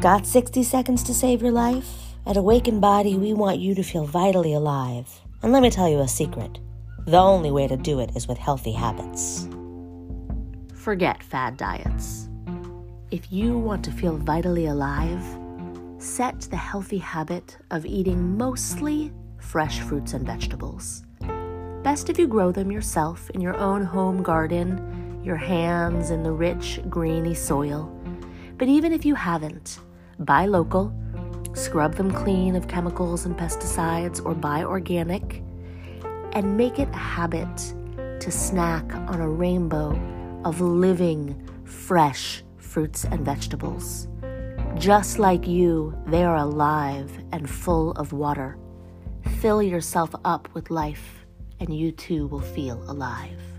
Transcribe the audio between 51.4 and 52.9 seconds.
and you too will feel